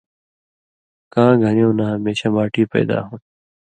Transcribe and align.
کاں 1.13 1.31
گھریُوں 1.43 1.73
نہ 1.77 1.85
ہمیشہ 1.93 2.27
ماٹی 2.35 2.63
پیدا 2.71 2.97
ہوں 3.05 3.17
تھی 3.23 3.29